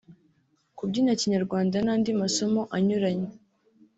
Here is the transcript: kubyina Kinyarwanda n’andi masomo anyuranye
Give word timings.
kubyina 0.77 1.11
Kinyarwanda 1.19 1.77
n’andi 1.81 2.11
masomo 2.21 2.61
anyuranye 2.75 3.29